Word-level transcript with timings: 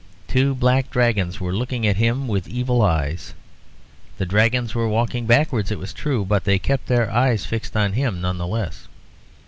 Two 0.27 0.55
black 0.55 0.89
dragons 0.89 1.39
were 1.39 1.53
looking 1.53 1.85
at 1.85 1.97
him 1.97 2.27
with 2.27 2.47
evil 2.47 2.81
eyes. 2.81 3.35
The 4.17 4.25
dragons 4.25 4.73
were 4.73 4.89
walking 4.89 5.27
backwards 5.27 5.69
it 5.69 5.77
was 5.77 5.93
true, 5.93 6.25
but 6.25 6.43
they 6.43 6.57
kept 6.57 6.87
their 6.87 7.11
eyes 7.11 7.45
fixed 7.45 7.77
on 7.77 7.93
him 7.93 8.19
none 8.19 8.39
the 8.39 8.47
less. 8.47 8.87